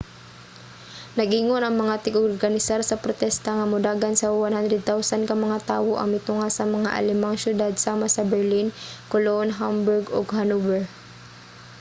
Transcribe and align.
nag-ingon 1.19 1.63
ang 1.65 1.75
mga 1.81 1.95
tig-organisar 2.03 2.81
sa 2.85 3.01
protesta 3.03 3.49
nga 3.55 3.69
modagan 3.73 4.15
sa 4.17 4.27
100,000 4.33 5.27
ka 5.29 5.35
mga 5.45 5.57
tawo 5.71 5.91
ang 5.97 6.09
mitunga 6.13 6.47
sa 6.53 6.63
mga 6.75 6.89
alemang 6.99 7.35
syudad 7.43 7.73
sama 7.77 8.05
sa 8.11 8.23
berlin 8.31 8.67
cologne 9.11 9.55
hamburg 9.59 10.05
ug 10.17 10.35
hanover 10.37 10.81